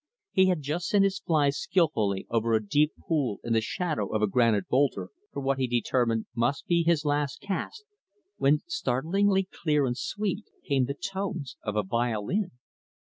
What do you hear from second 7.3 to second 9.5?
cast, when, startlingly